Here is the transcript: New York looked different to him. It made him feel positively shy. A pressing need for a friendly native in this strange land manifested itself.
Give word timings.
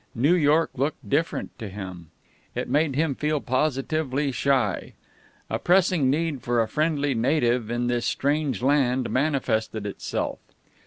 New 0.15 0.33
York 0.33 0.71
looked 0.75 1.07
different 1.07 1.59
to 1.59 1.69
him. 1.69 2.09
It 2.55 2.67
made 2.67 2.95
him 2.95 3.13
feel 3.13 3.39
positively 3.39 4.31
shy. 4.31 4.95
A 5.47 5.59
pressing 5.59 6.09
need 6.09 6.41
for 6.41 6.59
a 6.59 6.67
friendly 6.67 7.13
native 7.13 7.69
in 7.69 7.85
this 7.85 8.07
strange 8.07 8.63
land 8.63 9.11
manifested 9.11 9.85
itself. 9.85 10.39